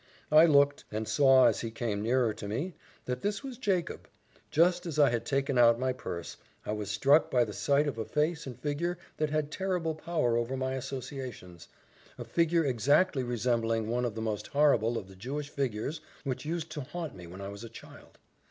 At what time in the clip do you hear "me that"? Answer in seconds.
2.47-3.21